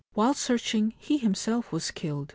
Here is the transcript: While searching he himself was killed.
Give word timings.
While 0.13 0.33
searching 0.33 0.95
he 0.97 1.19
himself 1.19 1.71
was 1.71 1.91
killed. 1.91 2.29